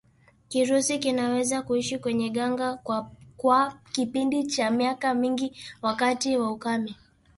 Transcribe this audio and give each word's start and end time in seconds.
Kirusi 0.49 0.99
kinaweza 0.99 1.61
kuishi 1.61 1.97
kwenye 1.97 2.29
gaga 2.29 2.79
kwa 3.37 3.77
kipindi 3.93 4.43
cha 4.47 4.71
miaka 4.71 5.13
mingi 5.13 5.57
wakati 5.81 6.37
wa 6.37 6.51
ukame 6.51 6.95